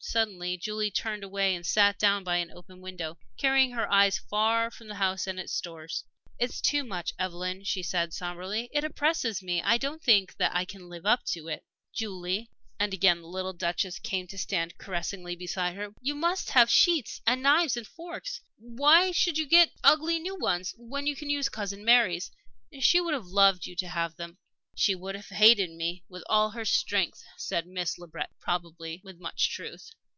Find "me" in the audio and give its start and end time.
9.42-9.60, 25.70-26.04